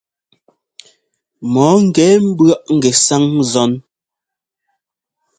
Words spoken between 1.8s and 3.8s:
ńgɛ ḿbʉ̈ɔʼ ŋgɛsáŋ zɔn.